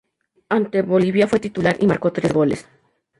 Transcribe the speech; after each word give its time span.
Ante 0.49 0.81
Bolivia 0.81 1.27
fue 1.27 1.39
titular 1.39 1.77
y 1.79 1.85
marcó 1.85 2.11
tres 2.11 2.33
goles. 2.33 2.67